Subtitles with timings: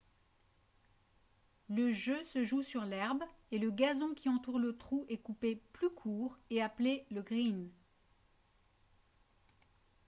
[1.69, 5.61] le jeu se joue sur l'herbe et le gazon qui entoure le trou est coupé
[5.73, 7.69] plus court et appelé le «green»